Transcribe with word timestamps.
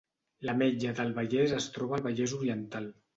L’Ametlla 0.49 0.93
del 0.99 1.11
Vallès 1.17 1.53
es 1.57 1.67
troba 1.75 1.95
al 1.99 2.03
Vallès 2.07 2.33
Oriental 2.39 2.89